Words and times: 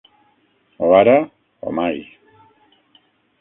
O 0.79 0.87
ara, 1.01 1.17
o 1.67 1.69
mai. 1.79 1.97